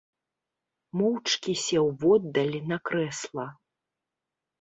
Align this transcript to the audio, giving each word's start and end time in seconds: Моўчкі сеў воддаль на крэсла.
Моўчкі 1.01 1.53
сеў 1.65 1.85
воддаль 2.05 2.57
на 2.71 2.77
крэсла. 2.91 3.45